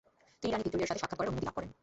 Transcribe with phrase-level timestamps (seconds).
[0.39, 1.69] তিনি রানী ভিক্টোরিয়ার সাথে সাক্ষাৎ করার অনুমতি লাভ করেন।